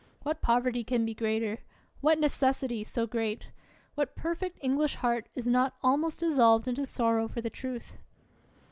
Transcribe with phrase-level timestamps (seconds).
[0.23, 1.59] What poverty can be greater?
[1.99, 3.49] What necessity so great?
[3.93, 7.99] What perfect English heart is not almost dis solved into sorrow for the truth?